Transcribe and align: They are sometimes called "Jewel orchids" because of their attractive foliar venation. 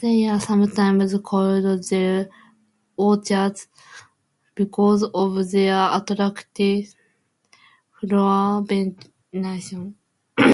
They 0.00 0.26
are 0.26 0.40
sometimes 0.40 1.14
called 1.28 1.82
"Jewel 1.86 2.28
orchids" 3.06 3.68
because 4.58 5.02
of 5.22 5.30
their 5.50 5.76
attractive 5.98 6.94
foliar 7.96 8.50
venation. 9.42 9.84